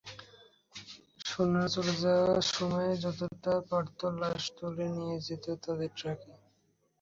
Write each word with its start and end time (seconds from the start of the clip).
সৈন্যরা 1.25 1.67
চলে 1.75 1.93
যাওয়ার 2.03 2.43
সময় 2.51 2.89
যতটা 3.03 3.53
পারত 3.69 3.99
লাশ 4.19 4.41
তুলে 4.57 4.85
নিয়ে 4.95 5.15
যেত 5.27 5.45
তাদের 5.63 5.89
ট্রাকে। 5.97 6.31